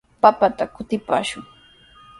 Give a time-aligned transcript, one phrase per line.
[0.21, 1.43] Papata kutipaashun.